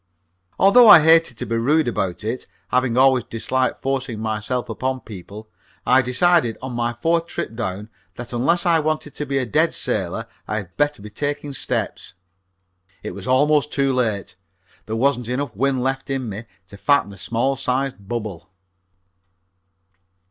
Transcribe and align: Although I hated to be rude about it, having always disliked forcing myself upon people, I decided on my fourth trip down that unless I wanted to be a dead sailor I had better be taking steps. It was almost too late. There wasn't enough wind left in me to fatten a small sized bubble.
Although 0.57 0.89
I 0.89 0.99
hated 1.03 1.37
to 1.37 1.45
be 1.45 1.57
rude 1.57 1.87
about 1.87 2.23
it, 2.23 2.47
having 2.69 2.97
always 2.97 3.23
disliked 3.23 3.83
forcing 3.83 4.19
myself 4.19 4.67
upon 4.67 5.01
people, 5.01 5.47
I 5.85 6.01
decided 6.01 6.57
on 6.59 6.71
my 6.71 6.91
fourth 6.91 7.27
trip 7.27 7.53
down 7.55 7.87
that 8.15 8.33
unless 8.33 8.65
I 8.65 8.79
wanted 8.79 9.13
to 9.13 9.27
be 9.27 9.37
a 9.37 9.45
dead 9.45 9.75
sailor 9.75 10.25
I 10.47 10.57
had 10.57 10.75
better 10.75 11.03
be 11.03 11.11
taking 11.11 11.53
steps. 11.53 12.15
It 13.03 13.11
was 13.11 13.27
almost 13.27 13.71
too 13.71 13.93
late. 13.93 14.35
There 14.87 14.95
wasn't 14.95 15.29
enough 15.29 15.55
wind 15.55 15.83
left 15.83 16.09
in 16.09 16.27
me 16.27 16.45
to 16.69 16.77
fatten 16.77 17.13
a 17.13 17.17
small 17.19 17.55
sized 17.55 18.07
bubble. 18.09 18.49